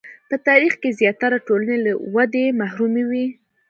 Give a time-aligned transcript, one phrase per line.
[0.29, 3.25] په تاریخ کې زیاتره ټولنې له ودې محرومې وې.